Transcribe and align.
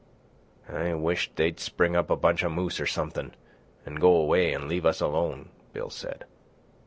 "I 0.67 0.95
wisht 0.95 1.35
they'd 1.35 1.59
spring 1.59 1.95
up 1.95 2.09
a 2.09 2.15
bunch 2.15 2.41
of 2.41 2.51
moose 2.51 2.79
or 2.79 2.87
something, 2.87 3.33
an' 3.85 3.97
go 3.97 4.15
away 4.15 4.51
an' 4.51 4.67
leave 4.67 4.87
us 4.87 4.99
alone," 4.99 5.49
Bill 5.73 5.91
said. 5.91 6.25